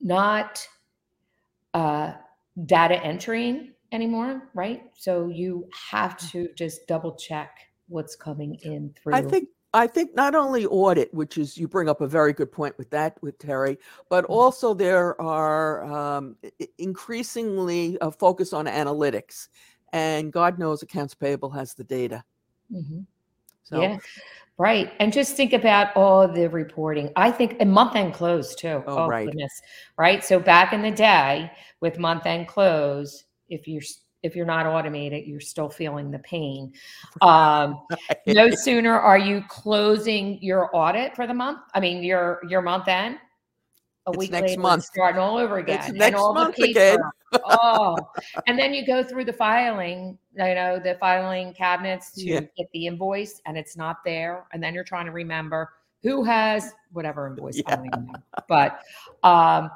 not 0.00 0.66
uh, 1.72 2.12
data 2.66 3.02
entering 3.04 3.72
anymore, 3.92 4.50
right? 4.54 4.82
So 4.94 5.28
you 5.28 5.68
have 5.90 6.16
mm. 6.16 6.30
to 6.32 6.48
just 6.56 6.86
double 6.86 7.14
check 7.14 7.50
what's 7.88 8.16
coming 8.16 8.58
in 8.62 8.94
through. 9.00 9.14
I 9.14 9.22
think 9.22 9.48
I 9.74 9.86
think 9.86 10.14
not 10.14 10.34
only 10.34 10.64
audit, 10.66 11.12
which 11.12 11.36
is 11.36 11.58
you 11.58 11.68
bring 11.68 11.88
up 11.88 12.00
a 12.00 12.08
very 12.08 12.32
good 12.32 12.50
point 12.50 12.76
with 12.78 12.88
that 12.90 13.22
with 13.22 13.38
Terry, 13.38 13.78
but 14.08 14.24
mm-hmm. 14.24 14.32
also 14.32 14.72
there 14.72 15.20
are 15.20 15.84
um, 15.84 16.36
increasingly 16.78 17.98
a 18.00 18.10
focus 18.10 18.52
on 18.52 18.66
analytics, 18.66 19.48
and 19.92 20.32
God 20.32 20.58
knows 20.58 20.82
accounts 20.82 21.14
payable 21.14 21.50
has 21.50 21.74
the 21.74 21.84
data. 21.84 22.24
Mm-hmm. 22.72 23.00
So, 23.64 23.82
yeah, 23.82 23.98
right. 24.58 24.92
And 25.00 25.12
just 25.12 25.36
think 25.36 25.52
about 25.52 25.96
all 25.96 26.28
the 26.28 26.48
reporting. 26.48 27.10
I 27.16 27.30
think 27.30 27.56
a 27.60 27.64
month 27.64 27.96
end 27.96 28.14
close 28.14 28.54
too. 28.54 28.82
Oh, 28.86 28.98
oh 28.98 29.06
right. 29.06 29.26
goodness, 29.26 29.52
right. 29.96 30.22
So 30.22 30.38
back 30.38 30.72
in 30.72 30.82
the 30.82 30.90
day 30.90 31.50
with 31.80 31.98
month 31.98 32.26
end 32.26 32.48
close, 32.48 33.24
if 33.48 33.66
you're 33.66 33.82
if 34.24 34.34
you're 34.34 34.46
not 34.46 34.66
automated, 34.66 35.26
you're 35.26 35.40
still 35.40 35.68
feeling 35.68 36.10
the 36.10 36.18
pain. 36.20 36.72
Um, 37.20 37.80
no 38.26 38.50
sooner 38.50 38.96
are 38.96 39.18
you 39.18 39.42
closing 39.48 40.40
your 40.40 40.70
audit 40.74 41.16
for 41.16 41.26
the 41.26 41.34
month. 41.34 41.60
I 41.74 41.80
mean, 41.80 42.02
your 42.02 42.40
your 42.48 42.62
month 42.62 42.86
end. 42.86 43.16
A 44.06 44.10
it's 44.10 44.18
week 44.18 44.30
next 44.30 44.50
later, 44.50 44.60
month, 44.60 44.84
starting 44.84 45.20
all 45.20 45.36
over 45.36 45.58
again. 45.58 45.80
It's 45.80 45.92
next 45.92 46.16
month 46.16 46.58
again. 46.58 46.98
Oh, 47.44 47.96
and 48.46 48.58
then 48.58 48.74
you 48.74 48.86
go 48.86 49.02
through 49.02 49.24
the 49.24 49.32
filing, 49.32 50.18
you 50.36 50.54
know, 50.54 50.78
the 50.78 50.96
filing 51.00 51.52
cabinets 51.54 52.12
to 52.12 52.24
yeah. 52.24 52.40
get 52.56 52.68
the 52.72 52.86
invoice, 52.86 53.40
and 53.46 53.56
it's 53.56 53.76
not 53.76 53.98
there. 54.04 54.46
And 54.52 54.62
then 54.62 54.74
you're 54.74 54.84
trying 54.84 55.06
to 55.06 55.12
remember 55.12 55.70
who 56.02 56.22
has 56.24 56.72
whatever 56.92 57.26
invoice. 57.26 57.60
Yeah. 57.66 57.82
But 58.48 58.80
um, 59.22 59.70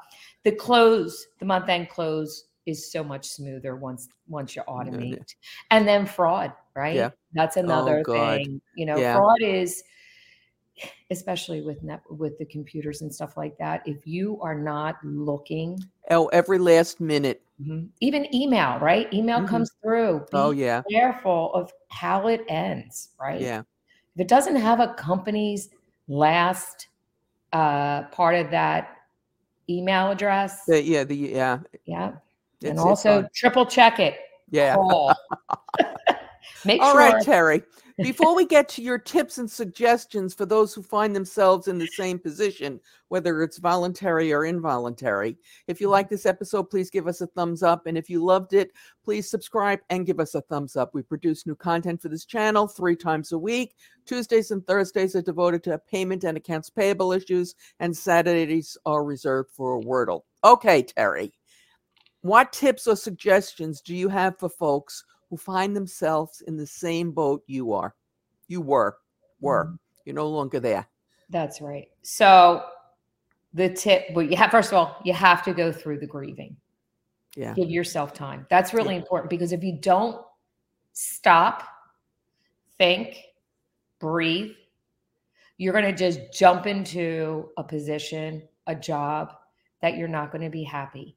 the 0.45 0.53
close, 0.53 1.27
the 1.39 1.47
month 1.47 1.69
end 1.69 1.89
close 1.89 2.45
is 2.67 2.91
so 2.93 3.03
much 3.03 3.27
smoother 3.27 3.77
once 3.77 4.09
once 4.29 4.55
you 4.55 4.63
automate. 4.69 5.35
And 5.71 5.87
then 5.87 6.07
fraud, 6.07 6.53
right? 6.77 6.95
Yeah. 6.95 7.11
That's 7.33 7.57
oh, 7.57 7.61
another 7.61 8.03
oh, 8.07 8.13
thing. 8.13 8.61
You 8.77 8.87
know, 8.87 8.97
yeah. 8.97 9.17
fraud 9.17 9.43
is 9.43 9.83
especially 11.11 11.63
with 11.63 11.83
net 11.83 12.03
with 12.11 12.39
the 12.39 12.45
computers 12.47 13.03
and 13.03 13.15
stuff 13.15 13.37
like 13.37 13.57
that. 13.59 13.83
If 13.87 14.07
you 14.07 14.41
are 14.41 14.55
not 14.55 14.97
looking 15.05 15.79
oh 16.11 16.27
every 16.29 16.59
last 16.59 17.01
minute. 17.01 17.43
Mm-hmm. 17.61 17.87
Even 18.01 18.35
email, 18.35 18.79
right? 18.81 19.13
Email 19.13 19.39
mm-hmm. 19.39 19.47
comes 19.47 19.71
through. 19.83 20.21
Be 20.21 20.27
oh 20.33 20.51
yeah. 20.51 20.83
Careful 20.91 21.55
of 21.55 21.73
how 21.89 22.29
it 22.29 22.43
ends, 22.49 23.11
right? 23.21 23.41
Yeah. 23.41 23.61
If 24.15 24.21
it 24.21 24.29
doesn't 24.29 24.57
have 24.57 24.81
a 24.81 24.95
company's 24.95 25.71
last 26.09 26.89
uh 27.53 28.05
part 28.05 28.35
of 28.35 28.51
that 28.51 28.97
email 29.71 30.11
address. 30.11 30.65
The, 30.67 30.83
yeah, 30.83 31.05
the 31.05 31.17
yeah. 31.17 31.59
Yeah 31.85 32.13
and 32.65 32.79
also 32.79 33.27
triple 33.35 33.67
check 33.67 33.99
it. 33.99 34.17
Yeah. 34.51 34.77
Make 36.65 36.81
All 36.81 36.93
sure. 36.93 37.01
right, 37.01 37.25
Terry. 37.25 37.63
Before 37.99 38.35
we 38.35 38.47
get 38.47 38.69
to 38.71 38.83
your 38.83 38.99
tips 38.99 39.39
and 39.39 39.51
suggestions 39.51 40.35
for 40.35 40.47
those 40.47 40.73
who 40.73 40.83
find 40.83 41.15
themselves 41.15 41.69
in 41.69 41.79
the 41.79 41.87
same 41.87 42.19
position, 42.19 42.81
whether 43.09 43.43
it's 43.43 43.59
voluntary 43.59 44.33
or 44.33 44.47
involuntary, 44.47 45.37
if 45.67 45.81
you 45.81 45.89
like 45.89 46.09
this 46.09 46.25
episode, 46.25 46.65
please 46.65 46.91
give 46.91 47.07
us 47.07 47.21
a 47.21 47.27
thumbs 47.27 47.63
up. 47.63 47.87
And 47.87 47.99
if 47.99 48.09
you 48.09 48.25
loved 48.25 48.55
it, 48.55 48.73
please 49.05 49.29
subscribe 49.29 49.81
and 49.91 50.07
give 50.07 50.21
us 50.21 50.35
a 50.35 50.41
thumbs 50.41 50.75
up. 50.75 50.95
We 50.95 51.03
produce 51.03 51.47
new 51.47 51.55
content 51.55 52.01
for 52.01 52.09
this 52.09 52.25
channel 52.25 52.67
three 52.67 52.97
times 52.97 53.33
a 53.33 53.39
week. 53.39 53.77
Tuesdays 54.07 54.51
and 54.51 54.67
Thursdays 54.67 55.15
are 55.15 55.23
devoted 55.23 55.63
to 55.65 55.79
payment 55.79 56.25
and 56.25 56.37
accounts 56.37 56.71
payable 56.71 57.13
issues, 57.13 57.55
and 57.79 57.97
Saturdays 57.97 58.77
are 58.87 59.05
reserved 59.05 59.51
for 59.51 59.81
Wordle. 59.81 60.23
Okay, 60.45 60.83
Terry. 60.83 61.33
What 62.23 62.53
tips 62.53 62.87
or 62.87 62.97
suggestions 62.97 63.81
do 63.81 63.95
you 63.95 64.09
have 64.09 64.39
for 64.39 64.49
folks 64.49 65.05
who 65.33 65.39
find 65.39 65.75
themselves 65.75 66.43
in 66.43 66.59
the 66.59 66.67
same 66.67 67.11
boat 67.11 67.43
you 67.47 67.73
are? 67.73 67.95
You 68.49 68.61
were, 68.61 68.99
were. 69.41 69.65
Mm-hmm. 69.65 69.75
You're 70.05 70.15
no 70.15 70.29
longer 70.29 70.61
there. 70.61 70.87
That's 71.31 71.63
right. 71.63 71.89
So 72.03 72.63
the 73.55 73.71
tip, 73.71 74.09
well, 74.13 74.27
you 74.27 74.37
have 74.37 74.51
first 74.51 74.73
of 74.73 74.75
all, 74.75 74.99
you 75.05 75.15
have 75.15 75.43
to 75.45 75.55
go 75.55 75.73
through 75.73 76.01
the 76.01 76.07
grieving. 76.07 76.55
Yeah. 77.35 77.55
Give 77.55 77.71
yourself 77.71 78.13
time. 78.13 78.47
That's 78.51 78.75
really 78.75 78.93
yeah. 78.93 79.01
important 79.01 79.31
because 79.31 79.53
if 79.53 79.65
you 79.65 79.79
don't 79.81 80.21
stop, 80.93 81.67
think, 82.77 83.17
breathe, 84.01 84.51
you're 85.57 85.73
going 85.73 85.87
to 85.87 85.97
just 85.97 86.21
jump 86.31 86.67
into 86.67 87.49
a 87.57 87.65
position, 87.65 88.43
a 88.67 88.75
job 88.75 89.33
that 89.81 89.97
you're 89.97 90.09
not 90.09 90.31
going 90.31 90.45
to 90.45 90.51
be 90.51 90.63
happy 90.63 91.17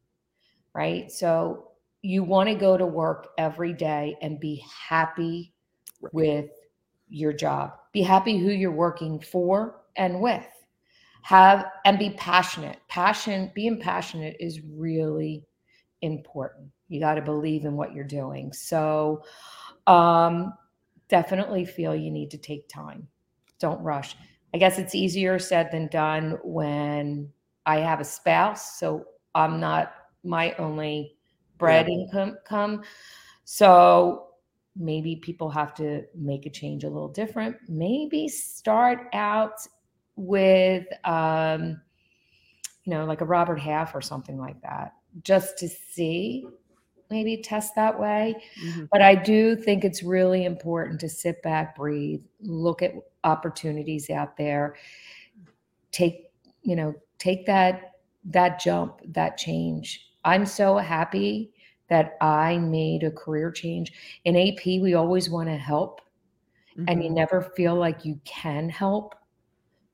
right? 0.75 1.09
So 1.11 1.71
you 2.05 2.23
want 2.23 2.47
to 2.47 2.53
go 2.53 2.77
to 2.77 2.85
work 2.85 3.29
every 3.39 3.73
day 3.73 4.15
and 4.21 4.39
be 4.39 4.63
happy 4.87 5.51
right. 6.01 6.13
with 6.13 6.49
your 7.07 7.33
job. 7.33 7.73
Be 7.93 8.03
happy 8.03 8.37
who 8.37 8.51
you're 8.51 8.71
working 8.71 9.19
for 9.19 9.81
and 9.95 10.21
with. 10.21 10.45
Have 11.23 11.65
and 11.83 11.97
be 11.97 12.11
passionate. 12.11 12.77
Passion, 12.87 13.51
being 13.55 13.79
passionate 13.79 14.37
is 14.39 14.61
really 14.61 15.43
important. 16.03 16.69
You 16.89 16.99
got 16.99 17.15
to 17.15 17.23
believe 17.23 17.65
in 17.65 17.75
what 17.75 17.93
you're 17.93 18.03
doing. 18.03 18.53
So 18.53 19.23
um 19.87 20.53
definitely 21.07 21.65
feel 21.65 21.95
you 21.95 22.11
need 22.11 22.29
to 22.31 22.37
take 22.37 22.69
time. 22.69 23.07
Don't 23.59 23.81
rush. 23.81 24.15
I 24.53 24.59
guess 24.59 24.77
it's 24.77 24.93
easier 24.93 25.39
said 25.39 25.71
than 25.71 25.87
done 25.87 26.37
when 26.43 27.31
I 27.65 27.77
have 27.77 27.99
a 27.99 28.05
spouse, 28.05 28.79
so 28.79 29.05
I'm 29.33 29.59
not 29.59 29.93
my 30.23 30.53
only 30.53 31.14
bread 31.57 31.87
yeah. 31.87 31.93
income 31.95 32.37
come. 32.45 32.83
So 33.43 34.27
maybe 34.75 35.15
people 35.17 35.49
have 35.49 35.73
to 35.75 36.03
make 36.15 36.45
a 36.45 36.49
change 36.49 36.83
a 36.83 36.89
little 36.89 37.09
different. 37.09 37.55
Maybe 37.67 38.27
start 38.27 39.07
out 39.13 39.65
with 40.15 40.85
um, 41.05 41.81
you 42.85 42.93
know, 42.93 43.05
like 43.05 43.21
a 43.21 43.25
Robert 43.25 43.59
Half 43.59 43.95
or 43.95 44.01
something 44.01 44.37
like 44.37 44.61
that, 44.61 44.93
just 45.23 45.57
to 45.57 45.67
see 45.67 46.45
maybe 47.09 47.37
test 47.37 47.75
that 47.75 47.99
way. 47.99 48.35
Mm-hmm. 48.63 48.85
But 48.91 49.01
I 49.01 49.15
do 49.15 49.55
think 49.55 49.83
it's 49.83 50.03
really 50.03 50.45
important 50.45 50.99
to 51.01 51.09
sit 51.09 51.41
back, 51.43 51.75
breathe, 51.75 52.21
look 52.41 52.81
at 52.81 52.93
opportunities 53.23 54.09
out 54.09 54.37
there, 54.37 54.75
take, 55.91 56.31
you 56.61 56.75
know, 56.75 56.93
take 57.17 57.45
that 57.47 57.91
that 58.25 58.59
jump, 58.59 59.01
that 59.13 59.37
change 59.37 60.04
I'm 60.25 60.45
so 60.45 60.77
happy 60.77 61.51
that 61.89 62.17
I 62.19 62.57
made 62.57 63.03
a 63.03 63.11
career 63.11 63.51
change. 63.51 63.93
In 64.25 64.35
AP, 64.35 64.65
we 64.65 64.95
always 64.95 65.29
want 65.29 65.49
to 65.49 65.55
help, 65.55 66.01
mm-hmm. 66.71 66.85
and 66.87 67.01
you 67.01 67.09
mm-hmm. 67.09 67.15
never 67.15 67.41
feel 67.41 67.75
like 67.75 68.03
you 68.03 68.19
can 68.25 68.69
help. 68.69 69.15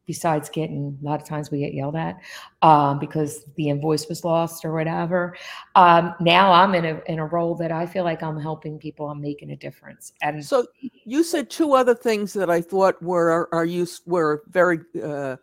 Besides 0.08 0.50
getting 0.50 0.98
a 1.02 1.06
lot 1.06 1.22
of 1.22 1.28
times 1.28 1.52
we 1.52 1.60
get 1.60 1.74
yelled 1.74 1.96
at 1.96 2.20
um, 2.64 3.00
because 3.00 3.46
the 3.56 3.70
invoice 3.70 4.10
was 4.10 4.26
lost 4.26 4.66
or 4.66 4.74
whatever. 4.74 5.38
Um, 5.76 6.16
now 6.20 6.52
I'm 6.52 6.76
in 6.76 6.84
a 6.84 7.02
in 7.06 7.20
a 7.20 7.26
role 7.26 7.56
that 7.56 7.72
I 7.72 7.86
feel 7.86 8.04
like 8.04 8.22
I'm 8.22 8.38
helping 8.38 8.78
people. 8.78 9.10
I'm 9.10 9.22
making 9.22 9.52
a 9.52 9.56
difference. 9.56 10.12
And 10.22 10.44
so 10.44 10.66
you 11.06 11.24
said 11.24 11.50
two 11.50 11.76
other 11.76 11.96
things 11.96 12.34
that 12.34 12.50
I 12.50 12.62
thought 12.62 13.02
were 13.02 13.48
are 13.54 13.64
you 13.64 13.88
were 14.06 14.44
very 14.50 14.80
uh, 15.02 15.38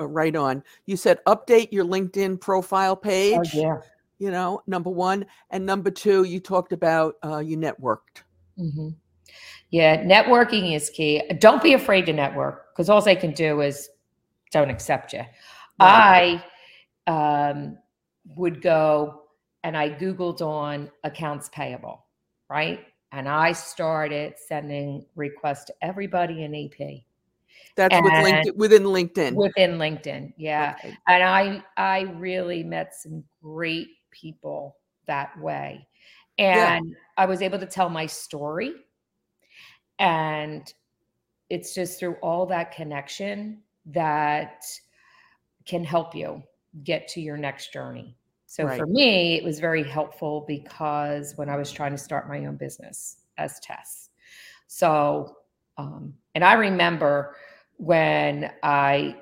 right 0.00 0.36
on. 0.36 0.62
You 0.86 0.96
said 0.96 1.18
update 1.26 1.70
your 1.70 1.84
LinkedIn 1.84 2.40
profile 2.40 2.92
oh, 2.92 2.96
page. 2.96 3.50
Oh, 3.56 3.60
yeah 3.60 3.76
you 4.18 4.30
know 4.30 4.60
number 4.66 4.90
one 4.90 5.24
and 5.50 5.64
number 5.64 5.90
two 5.90 6.24
you 6.24 6.40
talked 6.40 6.72
about 6.72 7.14
uh, 7.24 7.38
you 7.38 7.56
networked 7.56 8.22
Mm-hmm. 8.58 8.88
Yeah, 9.70 10.02
networking 10.02 10.74
is 10.74 10.90
key. 10.90 11.22
Don't 11.38 11.62
be 11.62 11.74
afraid 11.74 12.06
to 12.06 12.12
network 12.12 12.74
because 12.74 12.88
all 12.88 13.00
they 13.02 13.16
can 13.16 13.32
do 13.32 13.60
is 13.60 13.88
don't 14.50 14.70
accept 14.70 15.12
you. 15.12 15.22
Right. 15.80 16.42
I 17.06 17.50
um, 17.50 17.78
would 18.36 18.62
go 18.62 19.22
and 19.62 19.76
I 19.76 19.90
Googled 19.90 20.40
on 20.40 20.90
accounts 21.04 21.50
payable, 21.50 22.04
right? 22.48 22.80
And 23.12 23.28
I 23.28 23.52
started 23.52 24.34
sending 24.36 25.04
requests 25.14 25.66
to 25.66 25.74
everybody 25.82 26.44
in 26.44 26.54
AP. 26.54 27.02
That's 27.76 27.94
with 28.02 28.12
LinkedIn, 28.12 28.56
within 28.56 28.84
LinkedIn. 28.84 29.34
Within 29.34 29.78
LinkedIn, 29.78 30.32
yeah. 30.36 30.74
Okay. 30.78 30.96
And 31.06 31.22
I 31.22 31.62
I 31.76 32.00
really 32.16 32.64
met 32.64 32.94
some 32.94 33.22
great 33.42 33.88
people 34.10 34.76
that 35.06 35.38
way. 35.40 35.86
And 36.38 36.86
yeah. 36.86 36.94
I 37.16 37.26
was 37.26 37.42
able 37.42 37.58
to 37.58 37.66
tell 37.66 37.88
my 37.88 38.06
story. 38.06 38.72
And 39.98 40.72
it's 41.50 41.74
just 41.74 41.98
through 41.98 42.14
all 42.22 42.46
that 42.46 42.72
connection 42.72 43.62
that 43.86 44.64
can 45.64 45.82
help 45.82 46.14
you 46.14 46.42
get 46.84 47.08
to 47.08 47.20
your 47.20 47.36
next 47.36 47.72
journey. 47.72 48.16
So 48.46 48.64
right. 48.64 48.78
for 48.78 48.86
me, 48.86 49.36
it 49.36 49.44
was 49.44 49.60
very 49.60 49.82
helpful 49.82 50.44
because 50.46 51.34
when 51.36 51.48
I 51.50 51.56
was 51.56 51.70
trying 51.70 51.92
to 51.92 51.98
start 51.98 52.28
my 52.28 52.46
own 52.46 52.56
business 52.56 53.18
as 53.36 53.60
Tess. 53.60 54.10
So, 54.66 55.36
um, 55.76 56.14
and 56.34 56.44
I 56.44 56.54
remember 56.54 57.34
when 57.76 58.50
I 58.62 59.16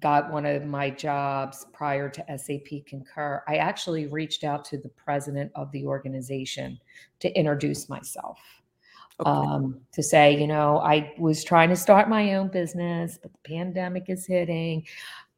got 0.00 0.32
one 0.32 0.46
of 0.46 0.64
my 0.64 0.90
jobs 0.90 1.66
prior 1.72 2.08
to 2.08 2.38
SAP 2.38 2.86
Concur, 2.86 3.42
I 3.46 3.56
actually 3.56 4.06
reached 4.06 4.44
out 4.44 4.64
to 4.66 4.78
the 4.78 4.88
president 4.88 5.52
of 5.54 5.70
the 5.72 5.84
organization 5.84 6.78
to 7.20 7.30
introduce 7.38 7.88
myself. 7.88 8.38
Okay. 9.20 9.30
Um, 9.30 9.80
to 9.92 10.02
say, 10.02 10.40
you 10.40 10.46
know, 10.46 10.78
I 10.78 11.12
was 11.18 11.44
trying 11.44 11.68
to 11.68 11.76
start 11.76 12.08
my 12.08 12.34
own 12.34 12.48
business, 12.48 13.18
but 13.22 13.30
the 13.32 13.38
pandemic 13.48 14.06
is 14.08 14.26
hitting 14.26 14.84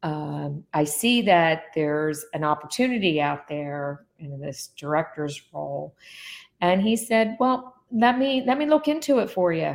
um, 0.05 0.63
I 0.75 0.85
see 0.85 1.23
that 1.23 1.65
there's 1.75 2.27
an 2.35 2.45
opportunity 2.45 3.23
out 3.23 3.49
there 3.49 4.05
in 4.19 4.39
this 4.39 4.69
director's 4.77 5.41
role. 5.53 5.97
And 6.61 6.83
he 6.83 6.95
said, 6.95 7.37
Well, 7.41 7.75
let 7.91 8.19
me 8.19 8.45
let 8.47 8.59
me 8.59 8.67
look 8.67 8.87
into 8.87 9.19
it 9.21 9.31
for 9.31 9.53
you 9.53 9.75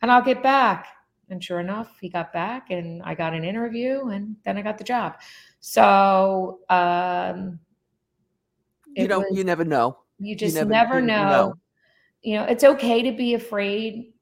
and 0.00 0.12
I'll 0.12 0.22
get 0.22 0.42
back. 0.42 0.86
And 1.34 1.42
sure 1.42 1.58
enough, 1.58 1.98
he 2.00 2.08
got 2.08 2.32
back 2.32 2.70
and 2.70 3.02
I 3.02 3.16
got 3.16 3.34
an 3.34 3.44
interview 3.44 4.10
and 4.10 4.36
then 4.44 4.56
I 4.56 4.62
got 4.62 4.78
the 4.78 4.84
job. 4.84 5.16
So 5.58 6.60
um 6.70 7.58
you 8.94 9.08
don't 9.08 9.28
was, 9.28 9.36
you 9.36 9.42
never 9.42 9.64
know. 9.64 9.98
You 10.20 10.36
just 10.36 10.54
you 10.54 10.64
never, 10.64 11.00
never 11.00 11.00
know. 11.00 11.30
know. 11.30 11.54
You 12.22 12.36
know, 12.36 12.44
it's 12.44 12.62
okay 12.62 13.02
to 13.02 13.10
be 13.10 13.34
afraid, 13.34 14.12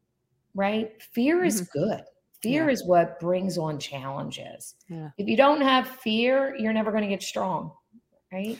right? 0.55 0.91
Fear 1.03 1.45
is 1.45 1.61
mm-hmm. 1.61 1.81
good. 1.81 2.01
Fear 2.43 2.65
yeah. 2.69 2.73
is 2.73 2.87
what 2.87 3.21
brings 3.21 3.59
on 3.59 3.79
challenges. 3.79 4.77
Yeah. 4.89 5.11
If 5.19 5.29
you 5.29 5.37
don't 5.37 5.61
have 5.61 5.87
fear, 5.87 6.57
you're 6.59 6.73
never 6.73 6.93
going 6.93 7.05
to 7.05 7.11
get 7.11 7.23
strong, 7.23 7.73
right? 8.33 8.59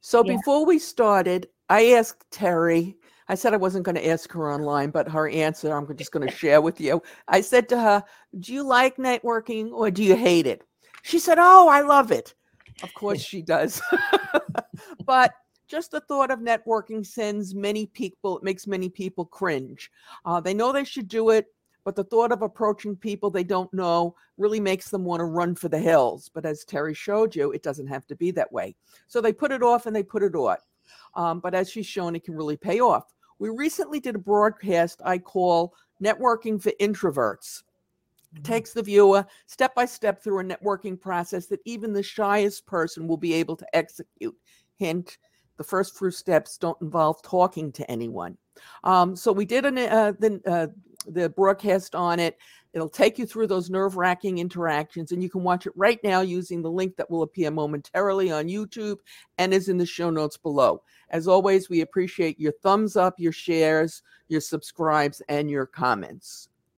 So 0.00 0.24
yeah. 0.24 0.36
before 0.36 0.64
we 0.64 0.78
started, 0.78 1.48
I 1.68 1.90
asked 1.90 2.30
Terry, 2.30 2.96
I 3.28 3.34
said 3.34 3.52
I 3.52 3.58
wasn't 3.58 3.84
going 3.84 3.96
to 3.96 4.08
ask 4.08 4.32
her 4.32 4.52
online, 4.52 4.90
but 4.90 5.08
her 5.08 5.28
answer 5.28 5.72
I'm 5.72 5.96
just 5.96 6.12
going 6.12 6.26
to 6.26 6.34
share 6.34 6.60
with 6.60 6.80
you. 6.80 7.02
I 7.28 7.40
said 7.40 7.68
to 7.70 7.80
her, 7.80 8.04
Do 8.38 8.52
you 8.52 8.62
like 8.62 8.96
networking 8.96 9.70
or 9.72 9.90
do 9.90 10.02
you 10.02 10.16
hate 10.16 10.46
it? 10.46 10.62
She 11.02 11.18
said, 11.18 11.38
Oh, 11.38 11.68
I 11.68 11.82
love 11.82 12.10
it. 12.10 12.34
Of 12.82 12.94
course 12.94 13.20
she 13.20 13.42
does. 13.42 13.82
but 15.04 15.32
just 15.68 15.90
the 15.90 16.00
thought 16.00 16.30
of 16.30 16.38
networking 16.38 17.04
sends 17.04 17.54
many 17.54 17.86
people, 17.86 18.38
it 18.38 18.44
makes 18.44 18.66
many 18.66 18.88
people 18.88 19.26
cringe. 19.26 19.90
Uh, 20.24 20.40
they 20.40 20.54
know 20.54 20.72
they 20.72 20.84
should 20.84 21.08
do 21.08 21.30
it, 21.30 21.46
but 21.84 21.94
the 21.94 22.04
thought 22.04 22.32
of 22.32 22.42
approaching 22.42 22.96
people 22.96 23.30
they 23.30 23.44
don't 23.44 23.72
know 23.74 24.14
really 24.38 24.60
makes 24.60 24.88
them 24.88 25.04
want 25.04 25.20
to 25.20 25.24
run 25.24 25.54
for 25.54 25.68
the 25.68 25.78
hills. 25.78 26.30
But 26.32 26.46
as 26.46 26.64
Terry 26.64 26.94
showed 26.94 27.36
you, 27.36 27.52
it 27.52 27.62
doesn't 27.62 27.86
have 27.86 28.06
to 28.06 28.16
be 28.16 28.30
that 28.32 28.50
way. 28.50 28.74
So 29.06 29.20
they 29.20 29.32
put 29.32 29.52
it 29.52 29.62
off 29.62 29.86
and 29.86 29.94
they 29.94 30.02
put 30.02 30.22
it 30.22 30.34
off. 30.34 30.66
Um, 31.14 31.40
but 31.40 31.54
as 31.54 31.70
she's 31.70 31.86
shown, 31.86 32.16
it 32.16 32.24
can 32.24 32.34
really 32.34 32.56
pay 32.56 32.80
off. 32.80 33.04
We 33.38 33.50
recently 33.50 34.00
did 34.00 34.16
a 34.16 34.18
broadcast 34.18 35.00
I 35.04 35.18
call 35.18 35.74
Networking 36.02 36.60
for 36.60 36.72
Introverts. 36.80 37.62
It 38.32 38.42
mm-hmm. 38.42 38.52
takes 38.52 38.72
the 38.72 38.82
viewer 38.82 39.26
step 39.46 39.74
by 39.74 39.84
step 39.86 40.22
through 40.22 40.40
a 40.40 40.44
networking 40.44 41.00
process 41.00 41.46
that 41.46 41.60
even 41.64 41.92
the 41.92 42.02
shyest 42.02 42.66
person 42.66 43.08
will 43.08 43.16
be 43.16 43.32
able 43.34 43.56
to 43.56 43.76
execute. 43.76 44.36
Hint, 44.76 45.18
the 45.56 45.64
first 45.64 45.98
few 45.98 46.10
steps 46.10 46.58
don't 46.58 46.80
involve 46.80 47.22
talking 47.22 47.72
to 47.72 47.90
anyone. 47.90 48.36
Um, 48.84 49.16
so 49.16 49.32
we 49.32 49.44
did 49.44 49.64
an, 49.64 49.78
uh, 49.78 50.12
the, 50.18 50.40
uh, 50.46 50.66
the 51.10 51.28
broadcast 51.30 51.94
on 51.94 52.20
it. 52.20 52.38
It'll 52.78 52.88
take 52.88 53.18
you 53.18 53.26
through 53.26 53.48
those 53.48 53.70
nerve 53.70 53.96
wracking 53.96 54.38
interactions, 54.38 55.10
and 55.10 55.20
you 55.20 55.28
can 55.28 55.42
watch 55.42 55.66
it 55.66 55.72
right 55.74 55.98
now 56.04 56.20
using 56.20 56.62
the 56.62 56.70
link 56.70 56.94
that 56.94 57.10
will 57.10 57.24
appear 57.24 57.50
momentarily 57.50 58.30
on 58.30 58.46
YouTube 58.46 58.98
and 59.36 59.52
is 59.52 59.68
in 59.68 59.78
the 59.78 59.84
show 59.84 60.10
notes 60.10 60.36
below. 60.36 60.82
As 61.10 61.26
always, 61.26 61.68
we 61.68 61.80
appreciate 61.80 62.38
your 62.38 62.52
thumbs 62.62 62.94
up, 62.94 63.14
your 63.18 63.32
shares, 63.32 64.00
your 64.28 64.40
subscribes, 64.40 65.20
and 65.28 65.50
your 65.50 65.66
comments. 65.66 66.50